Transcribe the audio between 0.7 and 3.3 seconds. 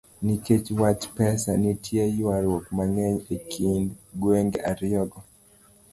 wach pesa, nitie ywaruok mang'eny